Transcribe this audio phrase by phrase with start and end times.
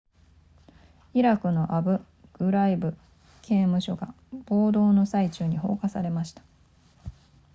[1.13, 2.03] イラクのアブ
[2.39, 2.97] グライブ
[3.43, 4.15] 刑務所が
[4.47, 6.41] 暴動の最中に放火されました